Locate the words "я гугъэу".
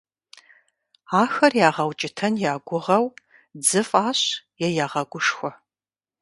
2.51-3.05